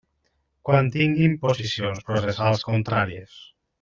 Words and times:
Quan 0.69 0.87
tinguin 0.95 1.37
posicions 1.43 2.01
processals 2.09 2.65
contràries. 2.71 3.37